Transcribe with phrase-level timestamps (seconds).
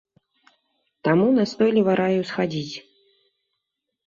[1.07, 2.75] Таму настойліва раю схадзіць.